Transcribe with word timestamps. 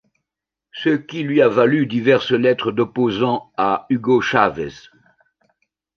Ce 0.71 0.89
qui 0.89 1.21
lui 1.21 1.43
a 1.43 1.47
valu 1.47 1.85
diverses 1.85 2.31
lettres 2.31 2.71
d'opposants 2.71 3.51
à 3.55 3.85
Hugo 3.91 4.19
Chávez. 4.19 4.73